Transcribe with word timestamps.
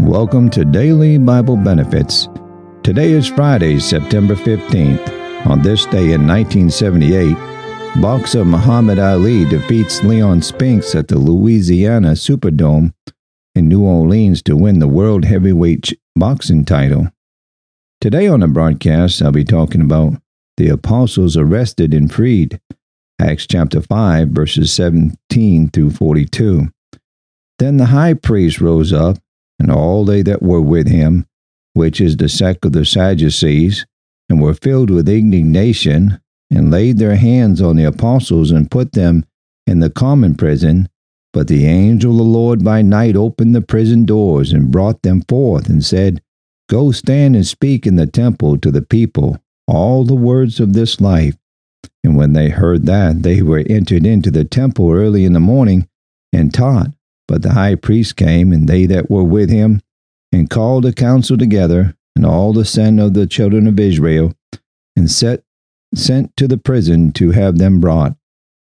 Welcome 0.00 0.48
to 0.50 0.64
Daily 0.64 1.18
Bible 1.18 1.56
Benefits. 1.56 2.26
Today 2.82 3.12
is 3.12 3.28
Friday, 3.28 3.78
September 3.78 4.34
15th. 4.34 5.46
On 5.46 5.60
this 5.60 5.84
day 5.84 6.12
in 6.12 6.26
1978, 6.26 7.36
boxer 8.00 8.46
Muhammad 8.46 8.98
Ali 8.98 9.44
defeats 9.44 10.02
Leon 10.02 10.40
Spinks 10.40 10.94
at 10.94 11.08
the 11.08 11.18
Louisiana 11.18 12.12
Superdome 12.12 12.94
in 13.54 13.68
New 13.68 13.84
Orleans 13.84 14.42
to 14.44 14.56
win 14.56 14.78
the 14.78 14.88
World 14.88 15.26
Heavyweight 15.26 15.92
Boxing 16.16 16.64
title. 16.64 17.08
Today 18.00 18.26
on 18.26 18.40
the 18.40 18.48
broadcast, 18.48 19.20
I'll 19.20 19.32
be 19.32 19.44
talking 19.44 19.82
about 19.82 20.14
the 20.56 20.70
apostles 20.70 21.36
arrested 21.36 21.92
and 21.92 22.10
freed. 22.10 22.58
Acts 23.20 23.46
chapter 23.46 23.82
5, 23.82 24.28
verses 24.28 24.72
17 24.72 25.68
through 25.68 25.90
42. 25.90 26.72
Then 27.58 27.76
the 27.76 27.86
high 27.86 28.14
priest 28.14 28.62
rose 28.62 28.94
up, 28.94 29.18
and 29.60 29.70
all 29.70 30.04
they 30.04 30.22
that 30.22 30.42
were 30.42 30.60
with 30.60 30.88
him, 30.88 31.26
which 31.74 32.00
is 32.00 32.16
the 32.16 32.28
sect 32.28 32.64
of 32.64 32.72
the 32.72 32.84
Sadducees, 32.84 33.86
and 34.28 34.40
were 34.40 34.54
filled 34.54 34.90
with 34.90 35.08
indignation, 35.08 36.18
and 36.50 36.70
laid 36.70 36.98
their 36.98 37.16
hands 37.16 37.60
on 37.60 37.76
the 37.76 37.84
apostles 37.84 38.50
and 38.50 38.70
put 38.70 38.92
them 38.92 39.24
in 39.66 39.80
the 39.80 39.90
common 39.90 40.34
prison. 40.34 40.88
But 41.32 41.46
the 41.46 41.66
angel 41.66 42.12
of 42.12 42.18
the 42.18 42.24
Lord 42.24 42.64
by 42.64 42.82
night 42.82 43.14
opened 43.14 43.54
the 43.54 43.60
prison 43.60 44.04
doors 44.04 44.52
and 44.52 44.72
brought 44.72 45.02
them 45.02 45.22
forth, 45.28 45.68
and 45.68 45.84
said, 45.84 46.22
Go 46.68 46.90
stand 46.90 47.36
and 47.36 47.46
speak 47.46 47.86
in 47.86 47.96
the 47.96 48.06
temple 48.06 48.56
to 48.58 48.70
the 48.70 48.82
people 48.82 49.38
all 49.68 50.04
the 50.04 50.14
words 50.14 50.58
of 50.58 50.72
this 50.72 51.00
life. 51.00 51.36
And 52.02 52.16
when 52.16 52.32
they 52.32 52.48
heard 52.48 52.86
that, 52.86 53.22
they 53.22 53.42
were 53.42 53.62
entered 53.68 54.06
into 54.06 54.30
the 54.30 54.44
temple 54.44 54.90
early 54.90 55.24
in 55.24 55.34
the 55.34 55.40
morning 55.40 55.86
and 56.32 56.52
taught. 56.52 56.92
But 57.30 57.42
the 57.42 57.52
high 57.52 57.76
priest 57.76 58.16
came, 58.16 58.52
and 58.52 58.66
they 58.66 58.86
that 58.86 59.08
were 59.08 59.22
with 59.22 59.50
him, 59.50 59.82
and 60.32 60.50
called 60.50 60.84
a 60.84 60.92
council 60.92 61.38
together, 61.38 61.94
and 62.16 62.26
all 62.26 62.52
the 62.52 62.64
sin 62.64 62.98
of 62.98 63.14
the 63.14 63.24
children 63.24 63.68
of 63.68 63.78
Israel, 63.78 64.34
and 64.96 65.08
set, 65.08 65.44
sent 65.94 66.36
to 66.38 66.48
the 66.48 66.58
prison 66.58 67.12
to 67.12 67.30
have 67.30 67.58
them 67.58 67.78
brought. 67.78 68.16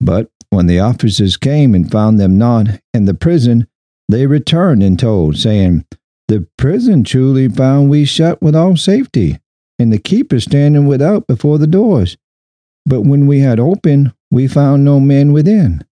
But 0.01 0.29
when 0.49 0.66
the 0.66 0.77
officers 0.77 1.38
came 1.38 1.73
and 1.73 1.89
found 1.89 2.19
them 2.19 2.38
not 2.38 2.81
in 2.93 3.05
the 3.05 3.13
prison, 3.13 3.66
they 4.09 4.27
returned 4.27 4.83
and 4.83 4.99
told, 4.99 5.38
saying, 5.38 5.85
The 6.27 6.45
prison 6.57 7.05
truly 7.05 7.47
found 7.47 7.89
we 7.89 8.03
shut 8.03 8.41
with 8.41 8.57
all 8.57 8.75
safety, 8.75 9.39
and 9.79 9.94
the 9.94 9.99
keeper 9.99 10.41
standing 10.41 10.85
without 10.85 11.27
before 11.27 11.59
the 11.59 11.66
doors. 11.66 12.17
But 12.85 13.03
when 13.03 13.25
we 13.25 13.39
had 13.39 13.57
opened, 13.57 14.11
we 14.29 14.49
found 14.49 14.83
no 14.83 14.99
men 14.99 15.31
within. 15.31 15.85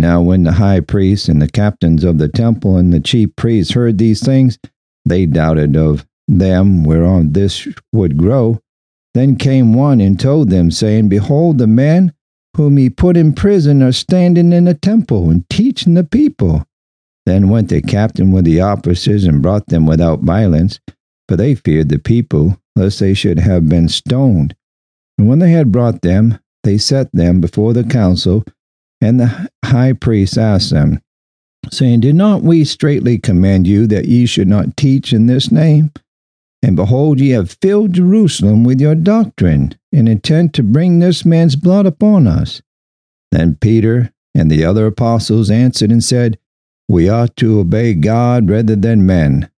Now, 0.00 0.22
when 0.22 0.44
the 0.44 0.52
high 0.52 0.80
priests 0.80 1.28
and 1.28 1.42
the 1.42 1.48
captains 1.48 2.04
of 2.04 2.16
the 2.16 2.28
temple 2.28 2.78
and 2.78 2.90
the 2.90 3.00
chief 3.00 3.36
priests 3.36 3.74
heard 3.74 3.98
these 3.98 4.24
things, 4.24 4.58
they 5.04 5.26
doubted 5.26 5.76
of 5.76 6.06
them 6.26 6.84
whereon 6.84 7.34
this 7.34 7.68
would 7.92 8.16
grow. 8.16 8.62
Then 9.12 9.36
came 9.36 9.74
one 9.74 10.00
and 10.00 10.18
told 10.18 10.48
them, 10.48 10.70
saying, 10.70 11.10
Behold, 11.10 11.58
the 11.58 11.66
men 11.66 12.14
whom 12.56 12.78
ye 12.78 12.88
put 12.88 13.18
in 13.18 13.34
prison 13.34 13.82
are 13.82 13.92
standing 13.92 14.54
in 14.54 14.64
the 14.64 14.72
temple 14.72 15.28
and 15.28 15.44
teaching 15.50 15.92
the 15.92 16.04
people. 16.04 16.64
Then 17.26 17.50
went 17.50 17.68
the 17.68 17.82
captain 17.82 18.32
with 18.32 18.46
the 18.46 18.62
officers 18.62 19.24
and 19.24 19.42
brought 19.42 19.66
them 19.66 19.84
without 19.84 20.20
violence, 20.20 20.80
for 21.28 21.36
they 21.36 21.54
feared 21.54 21.90
the 21.90 21.98
people, 21.98 22.58
lest 22.74 23.00
they 23.00 23.12
should 23.12 23.38
have 23.38 23.68
been 23.68 23.90
stoned. 23.90 24.56
And 25.18 25.28
when 25.28 25.40
they 25.40 25.50
had 25.50 25.70
brought 25.70 26.00
them, 26.00 26.38
they 26.64 26.78
set 26.78 27.12
them 27.12 27.42
before 27.42 27.74
the 27.74 27.84
council 27.84 28.44
and 29.00 29.20
the 29.20 29.50
high 29.64 29.92
priest 29.92 30.36
asked 30.36 30.70
them, 30.70 31.00
saying, 31.70 32.00
Did 32.00 32.14
not 32.16 32.42
we 32.42 32.64
straitly 32.64 33.18
command 33.18 33.66
you 33.66 33.86
that 33.86 34.06
ye 34.06 34.26
should 34.26 34.48
not 34.48 34.76
teach 34.76 35.12
in 35.12 35.26
this 35.26 35.50
name? 35.50 35.92
And 36.62 36.76
behold, 36.76 37.20
ye 37.20 37.30
have 37.30 37.56
filled 37.62 37.94
Jerusalem 37.94 38.64
with 38.64 38.80
your 38.80 38.94
doctrine, 38.94 39.74
and 39.92 40.08
intend 40.08 40.54
to 40.54 40.62
bring 40.62 40.98
this 40.98 41.24
man's 41.24 41.56
blood 41.56 41.86
upon 41.86 42.26
us. 42.26 42.62
Then 43.30 43.56
Peter 43.60 44.12
and 44.34 44.50
the 44.50 44.64
other 44.64 44.86
apostles 44.86 45.50
answered 45.50 45.90
and 45.90 46.04
said, 46.04 46.38
We 46.88 47.08
ought 47.08 47.36
to 47.36 47.60
obey 47.60 47.94
God 47.94 48.50
rather 48.50 48.76
than 48.76 49.06
men. 49.06 49.50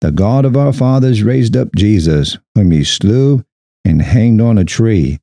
The 0.00 0.12
God 0.12 0.44
of 0.44 0.56
our 0.56 0.72
fathers 0.72 1.22
raised 1.22 1.56
up 1.56 1.74
Jesus, 1.74 2.38
whom 2.54 2.72
ye 2.72 2.84
slew 2.84 3.44
and 3.84 4.00
hanged 4.00 4.40
on 4.40 4.58
a 4.58 4.64
tree. 4.64 5.18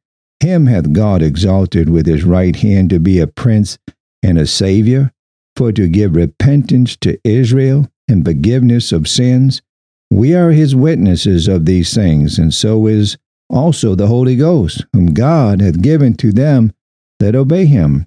Him 0.45 0.67
hath 0.67 0.93
God 0.93 1.23
exalted 1.23 1.89
with 1.89 2.05
his 2.05 2.23
right 2.23 2.55
hand 2.55 2.91
to 2.91 2.99
be 2.99 3.19
a 3.19 3.25
prince 3.25 3.79
and 4.21 4.37
a 4.37 4.45
savior, 4.45 5.11
for 5.55 5.71
to 5.71 5.87
give 5.87 6.15
repentance 6.15 6.95
to 6.97 7.19
Israel 7.23 7.87
and 8.07 8.23
forgiveness 8.23 8.91
of 8.91 9.07
sins. 9.07 9.63
We 10.11 10.35
are 10.35 10.51
his 10.51 10.75
witnesses 10.75 11.47
of 11.47 11.65
these 11.65 11.95
things, 11.95 12.37
and 12.37 12.53
so 12.53 12.85
is 12.85 13.17
also 13.49 13.95
the 13.95 14.05
Holy 14.05 14.35
Ghost, 14.35 14.85
whom 14.93 15.15
God 15.15 15.61
hath 15.61 15.81
given 15.81 16.13
to 16.17 16.31
them 16.31 16.73
that 17.19 17.33
obey 17.33 17.65
him. 17.65 18.05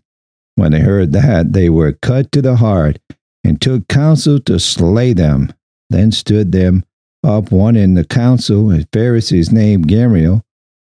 When 0.55 0.71
they 0.71 0.81
heard 0.81 1.11
that, 1.15 1.55
they 1.55 1.69
were 1.69 1.91
cut 1.91 2.31
to 2.31 2.41
the 2.41 2.55
heart, 2.55 3.01
and 3.43 3.61
took 3.61 3.89
counsel 3.89 4.39
to 4.43 4.61
slay 4.61 5.13
them. 5.13 5.53
Then 5.91 6.13
stood 6.13 6.53
them 6.53 6.85
up 7.25 7.51
one 7.51 7.75
in 7.75 7.95
the 7.95 8.05
council, 8.05 8.71
a 8.71 8.85
Pharisee 8.85 9.51
named 9.51 9.89
Gamaliel, 9.89 10.45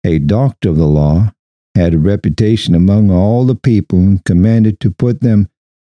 a 0.04 0.18
doctor 0.18 0.70
of 0.70 0.76
the 0.76 0.86
law, 0.86 1.30
had 1.76 1.94
a 1.94 1.98
reputation 1.98 2.74
among 2.74 3.10
all 3.10 3.44
the 3.44 3.54
people, 3.54 3.98
and 3.98 4.24
commanded 4.24 4.80
to 4.80 4.90
put 4.90 5.20
them 5.20 5.48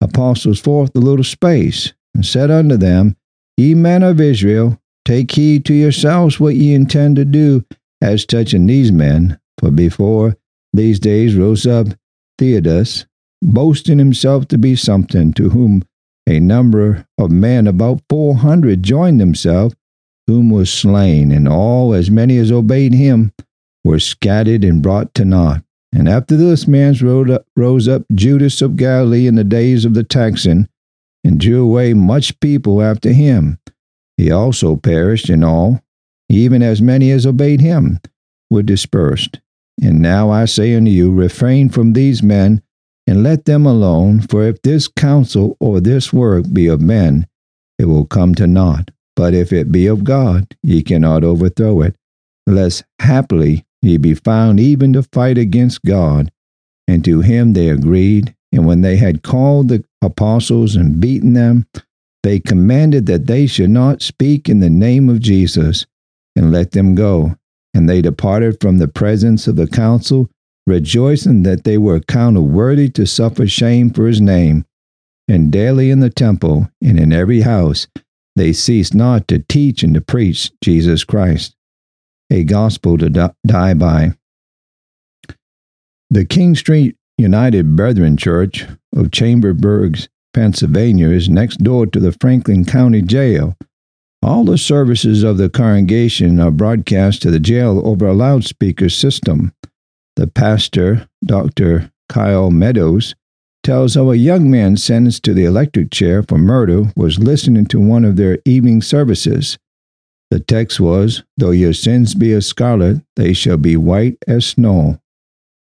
apostles 0.01 0.61
forth 0.61 0.95
a 0.95 0.99
little 0.99 1.25
space, 1.25 1.93
and 2.15 2.27
said 2.27 2.51
unto 2.51 2.77
them, 2.77 3.17
Ye 3.57 3.75
men 3.75 4.03
of 4.03 4.21
Israel, 4.21 4.81
take 5.05 5.33
heed 5.33 5.65
to 5.65 5.75
yourselves 5.75 6.39
what 6.39 6.57
ye 6.57 6.75
intend 6.75 7.17
to 7.17 7.25
do 7.25 7.65
as 8.03 8.27
touching 8.27 8.67
these 8.67 8.93
men. 8.93 9.41
For 9.59 9.71
before 9.71 10.37
these 10.73 11.01
days 11.01 11.35
rose 11.35 11.67
up 11.67 11.89
Theudas, 12.39 13.07
boasting 13.43 13.99
himself 13.99 14.47
to 14.49 14.59
be 14.59 14.77
something, 14.77 15.33
to 15.35 15.51
whom 15.51 15.83
a 16.29 16.39
number 16.39 17.07
of 17.17 17.31
men, 17.31 17.67
about 17.67 18.03
four 18.09 18.37
hundred, 18.37 18.83
joined 18.83 19.21
themselves, 19.21 19.75
whom 20.27 20.51
was 20.51 20.71
slain, 20.71 21.33
and 21.33 21.49
all 21.49 21.95
as 21.95 22.11
many 22.11 22.37
as 22.37 22.53
obeyed 22.53 22.93
him 22.93 23.33
were 23.83 23.99
scattered 23.99 24.63
and 24.63 24.83
brought 24.83 25.15
to 25.15 25.25
naught. 25.25 25.65
And 25.93 26.09
after 26.09 26.37
this 26.37 26.67
man 26.67 26.95
rose 27.57 27.89
up 27.89 28.03
Judas 28.15 28.61
of 28.61 28.77
Galilee 28.77 29.27
in 29.27 29.37
the 29.37 29.45
days 29.45 29.85
of 29.85 29.95
the 29.95 30.05
taxing, 30.05 30.69
and 31.25 31.41
drew 31.41 31.65
away 31.65 31.95
much 31.95 32.39
people 32.41 32.81
after 32.81 33.13
him. 33.13 33.59
He 34.17 34.31
also 34.31 34.77
perished, 34.77 35.29
and 35.29 35.45
all, 35.45 35.81
even 36.29 36.63
as 36.63 36.81
many 36.81 37.11
as 37.11 37.27
obeyed 37.27 37.61
him, 37.61 38.01
were 38.51 38.63
dispersed. 38.63 39.41
And 39.83 40.01
now 40.01 40.31
I 40.31 40.45
say 40.45 40.75
unto 40.75 40.91
you, 40.91 41.13
refrain 41.13 41.69
from 41.69 41.93
these 41.93 42.23
men, 42.23 42.63
and 43.07 43.23
let 43.23 43.47
them 43.47 43.65
alone, 43.65 44.21
for 44.21 44.45
if 44.45 44.61
this 44.63 44.89
counsel 44.89 45.57
or 45.61 45.81
this 45.81 46.13
work 46.13 46.45
be 46.53 46.67
of 46.67 46.81
men, 46.81 47.27
it 47.79 47.87
will 47.87 48.05
come 48.07 48.35
to 48.35 48.47
naught. 48.47 48.91
But 49.17 49.35
if 49.35 49.53
it 49.53 49.73
be 49.73 49.87
of 49.87 50.05
God, 50.05 50.57
ye 50.63 50.83
cannot 50.83 51.25
overthrow 51.25 51.81
it, 51.83 51.97
lest 52.47 52.85
haply 53.01 53.65
ye 53.83 53.97
be 53.97 54.15
found 54.15 54.61
even 54.61 54.93
to 54.93 55.03
fight 55.03 55.39
against 55.39 55.85
God. 55.85 56.31
And 56.87 57.05
to 57.05 57.21
him 57.21 57.53
they 57.53 57.69
agreed. 57.69 58.35
And 58.53 58.67
when 58.67 58.81
they 58.81 58.97
had 58.97 59.23
called 59.23 59.69
the 59.69 59.85
apostles 60.03 60.75
and 60.75 61.01
beaten 61.01 61.35
them, 61.35 61.67
they 62.23 62.41
commanded 62.41 63.07
that 63.07 63.27
they 63.27 63.47
should 63.47 63.71
not 63.71 64.03
speak 64.03 64.49
in 64.49 64.61
the 64.61 64.71
name 64.71 65.09
of 65.09 65.21
Jesus, 65.21 65.87
and 66.35 66.51
let 66.51 66.73
them 66.73 66.95
go. 66.95 67.37
And 67.75 67.89
they 67.89 68.03
departed 68.03 68.59
from 68.61 68.79
the 68.79 68.89
presence 68.89 69.47
of 69.47 69.57
the 69.57 69.67
council, 69.67 70.29
rejoicing 70.67 71.43
that 71.45 71.65
they 71.65 71.79
were 71.79 72.01
counted 72.01 72.43
worthy 72.43 72.89
to 72.91 73.07
suffer 73.07 73.47
shame 73.47 73.91
for 73.91 74.07
his 74.07 74.21
name. 74.21 74.65
And 75.29 75.53
daily 75.53 75.91
in 75.91 76.01
the 76.01 76.11
temple 76.11 76.71
and 76.83 76.99
in 76.99 77.13
every 77.13 77.43
house 77.43 77.87
they 78.35 78.53
ceased 78.53 78.95
not 78.95 79.29
to 79.29 79.41
teach 79.41 79.83
and 79.83 79.93
to 79.95 80.01
preach 80.01 80.53
Jesus 80.63 81.05
Christ 81.05 81.55
a 82.31 82.45
gospel 82.45 82.99
to 82.99 83.33
die 83.47 83.75
by. 83.75 84.13
The 86.11 86.25
King 86.25 86.55
Street 86.55 86.97
United 87.19 87.77
Brethren 87.77 88.17
Church 88.17 88.67
of 88.95 89.11
Chambersburg, 89.11 89.99
Pennsylvania 90.33 91.09
is 91.09 91.29
next 91.29 91.59
door 91.59 91.87
to 91.87 92.01
the 92.01 92.13
Franklin 92.13 92.65
County 92.65 93.03
Jail. 93.03 93.57
All 94.23 94.45
the 94.45 94.59
services 94.59 95.23
of 95.23 95.37
the 95.37 95.49
congregation 95.49 96.41
are 96.41 96.51
broadcast 96.51 97.23
to 97.23 97.31
the 97.31 97.41
jail 97.41 97.83
over 97.85 98.07
a 98.07 98.15
loudspeaker 98.15 98.89
system. 98.89 99.53
The 100.17 100.27
pastor, 100.27 101.09
Dr. 101.25 101.93
Kyle 102.09 102.51
Meadows, 102.51 103.15
tells 103.63 103.95
how 103.95 104.11
a 104.11 104.17
young 104.17 104.51
man 104.51 104.77
sentenced 104.77 105.23
to 105.25 105.35
the 105.35 105.45
electric 105.45 105.91
chair 105.91 106.23
for 106.23 106.39
murder 106.39 106.93
was 106.97 107.19
listening 107.19 107.67
to 107.67 107.81
one 107.81 108.05
of 108.05 108.17
their 108.17 108.39
evening 108.45 108.81
services. 108.81 109.59
The 110.31 110.41
text 110.41 110.79
was, 110.79 111.23
Though 111.37 111.53
your 111.53 111.73
sins 111.73 112.15
be 112.15 112.33
as 112.33 112.47
scarlet, 112.47 113.03
they 113.17 113.33
shall 113.33 113.57
be 113.57 113.77
white 113.77 114.19
as 114.27 114.47
snow. 114.47 115.01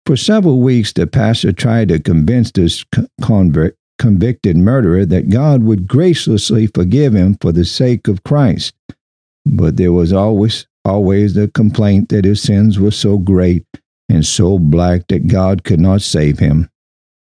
For 0.06 0.18
several 0.18 0.62
weeks, 0.62 0.94
the 0.94 1.08
pastor 1.08 1.52
tried 1.52 1.90
to 1.90 2.00
convince 2.00 2.52
this 2.52 2.84
convicted 4.00 4.58
murderer 4.58 5.06
that 5.06 5.30
God 5.30 5.63
would 5.63 5.88
graciously 5.88 6.68
forgive 6.68 7.13
him 7.13 7.38
for 7.40 7.52
the 7.52 7.66
sake 7.66 8.08
of 8.08 8.24
Christ. 8.24 8.74
But 9.46 9.78
there 9.78 9.94
was 9.94 10.12
always 10.12 10.66
always 10.84 11.36
the 11.36 11.48
complaint 11.48 12.10
that 12.10 12.25
his 12.25 12.42
sins 12.42 12.80
were 12.80 12.92
so 12.92 13.19
great 13.19 13.66
and 14.10 14.25
so 14.25 14.58
black 14.58 15.08
that 15.08 15.28
God 15.28 15.63
could 15.63 15.80
not 15.80 16.02
save 16.02 16.40
him. 16.40 16.69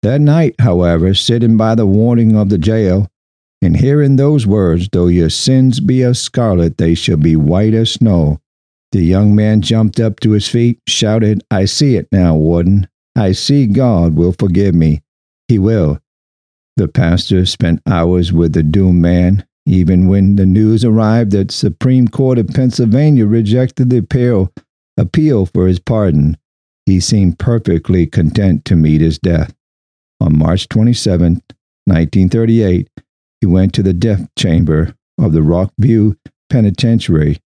That 0.02 0.22
night, 0.22 0.56
however, 0.60 1.14
sitting 1.14 1.58
by 1.58 1.76
the 1.76 1.86
warning 1.86 2.36
of 2.36 2.50
the 2.50 2.58
jail, 2.58 3.11
and 3.62 3.78
hearing 3.78 4.16
those 4.16 4.48
words, 4.48 4.90
Though 4.92 5.08
your 5.08 5.30
sins 5.30 5.80
be 5.80 6.04
as 6.04 6.20
scarlet, 6.20 6.78
they 6.78 6.96
shall 6.96 7.18
be 7.18 7.36
white 7.36 7.74
as 7.74 7.92
snow, 7.92 8.40
the 8.92 9.02
young 9.02 9.34
man 9.36 9.62
jumped 9.62 10.02
up 10.02 10.20
to 10.20 10.32
his 10.32 10.50
feet, 10.50 10.80
shouted, 10.86 11.44
I 11.50 11.64
see 11.66 11.96
it 11.96 12.10
now, 12.12 12.36
Warden. 12.36 12.90
I 13.16 13.32
see 13.32 13.66
God 13.66 14.16
will 14.16 14.34
forgive 14.34 14.76
me. 14.76 15.02
He 15.48 15.58
will. 15.58 16.00
The 16.76 16.90
pastor 16.90 17.46
spent 17.46 17.82
hours 17.86 18.34
with 18.34 18.54
the 18.54 18.64
doomed 18.64 19.02
man, 19.02 19.46
even 19.66 20.08
when 20.08 20.36
the 20.36 20.46
news 20.46 20.84
arrived 20.84 21.32
that 21.32 21.52
Supreme 21.52 22.08
Court 22.08 22.38
of 22.38 22.48
Pennsylvania 22.50 23.26
rejected 23.26 23.90
the 23.90 23.98
appeal, 23.98 24.52
appeal 24.98 25.46
for 25.46 25.68
his 25.68 25.80
pardon. 25.80 26.38
He 26.86 27.00
seemed 27.00 27.40
perfectly 27.40 28.08
content 28.08 28.66
to 28.66 28.76
meet 28.76 29.00
his 29.00 29.20
death. 29.20 29.54
On 30.20 30.38
March 30.38 30.68
27, 30.68 31.42
1938, 31.86 32.90
he 33.42 33.48
went 33.48 33.74
to 33.74 33.84
the 33.84 33.94
death 33.94 34.30
chamber 34.38 34.96
of 35.20 35.34
the 35.34 35.40
Rockview 35.40 36.16
Penitentiary. 36.50 37.40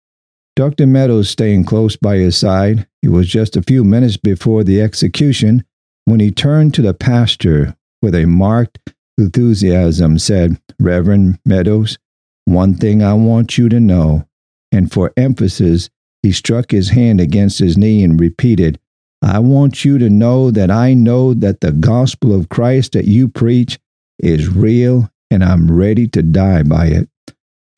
Dr. 0.55 0.85
Meadows 0.85 1.29
staying 1.29 1.65
close 1.65 1.95
by 1.95 2.17
his 2.17 2.37
side, 2.37 2.87
it 3.01 3.09
was 3.09 3.27
just 3.27 3.57
a 3.57 3.63
few 3.63 3.83
minutes 3.83 4.17
before 4.17 4.63
the 4.63 4.81
execution 4.81 5.63
when 6.05 6.19
he 6.19 6.31
turned 6.31 6.73
to 6.73 6.81
the 6.81 6.93
pastor 6.93 7.75
with 8.01 8.13
a 8.13 8.25
marked 8.25 8.93
enthusiasm 9.17 10.19
said, 10.19 10.59
Reverend 10.79 11.39
Meadows, 11.45 11.97
one 12.45 12.75
thing 12.75 13.01
I 13.01 13.13
want 13.13 13.57
you 13.57 13.69
to 13.69 13.79
know. 13.79 14.27
And 14.71 14.91
for 14.91 15.13
emphasis, 15.17 15.89
he 16.21 16.31
struck 16.31 16.71
his 16.71 16.89
hand 16.89 17.21
against 17.21 17.59
his 17.59 17.77
knee 17.77 18.03
and 18.03 18.19
repeated, 18.19 18.79
I 19.21 19.39
want 19.39 19.85
you 19.85 19.97
to 19.97 20.09
know 20.09 20.51
that 20.51 20.69
I 20.69 20.93
know 20.93 21.33
that 21.33 21.61
the 21.61 21.71
gospel 21.71 22.33
of 22.33 22.49
Christ 22.49 22.91
that 22.93 23.05
you 23.05 23.27
preach 23.27 23.79
is 24.19 24.49
real 24.49 25.09
and 25.31 25.43
I'm 25.43 25.69
ready 25.69 26.07
to 26.09 26.21
die 26.21 26.63
by 26.63 26.87
it. 26.87 27.09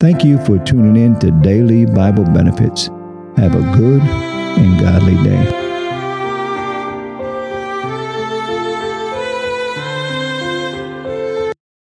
Thank 0.00 0.24
you 0.24 0.38
for 0.44 0.58
tuning 0.58 0.96
in 0.96 1.18
to 1.20 1.30
Daily 1.42 1.86
Bible 1.86 2.24
Benefits. 2.24 2.88
Have 3.36 3.54
a 3.54 3.76
good 3.76 4.02
and 4.02 4.80
godly 4.80 5.16
day. 5.24 5.67